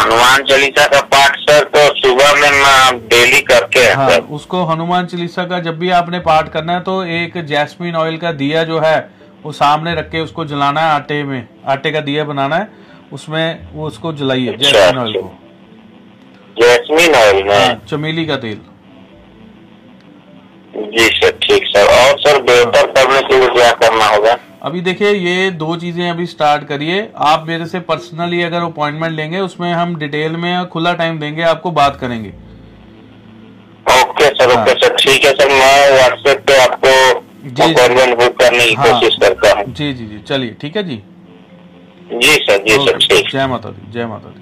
[0.00, 4.64] हनुमान चालीसा का पाठ सर तो सुबह में मैं डेली करके है हाँ सर। उसको
[4.64, 8.64] हनुमान चालीसा का जब भी आपने पाठ करना है तो एक जैस्मिन ऑयल का दिया
[8.64, 8.98] जो है
[9.44, 12.68] वो सामने रख के उसको जलाना है आटे में आटे का दिया बनाना है
[13.12, 17.58] उसमें वो उसको जलाइए अच्छा, जैस्मिन ऑयल अच्छा। को। जैस्मिन ऑयल में?
[17.58, 18.60] हाँ, चमेली का तेल।
[20.96, 25.76] जी सर और सर बेहतर करने के लिए क्या करना होगा अभी देखिए ये दो
[25.76, 30.68] चीज़ें अभी स्टार्ट करिए। आप मेरे से पर्सनली अगर अपॉइंटमेंट लेंगे उसमें हम डिटेल में
[30.68, 32.28] खुला टाइम देंगे आपको बात करेंगे।
[33.86, 36.94] Okay sir. ओके सर ठीक है सर मैं व्हाट्सएप पे आपको
[37.46, 37.72] जी।
[38.14, 40.96] बुक करने की हाँ। कोशिश करता हूँ। जी जी जी। चलिए ठीक है जी?
[42.12, 42.98] जी सर जी सर
[43.30, 44.40] जय माता दी जय माता दी।